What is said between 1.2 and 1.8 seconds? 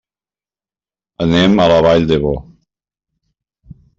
Anem a la